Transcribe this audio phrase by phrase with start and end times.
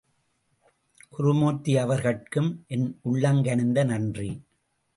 [1.09, 4.29] குருமூர்த்தி அவர்கட்கும் என் உளங்கனிந்த நன்றி.